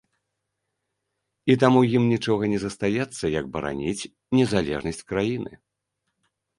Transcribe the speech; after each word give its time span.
І 1.53 1.57
таму 1.65 1.79
ім 1.99 2.03
нічога 2.13 2.43
не 2.55 2.59
застаецца, 2.65 3.23
як 3.39 3.45
бараніць 3.59 4.09
незалежнасць 4.41 5.07
краіны. 5.15 5.51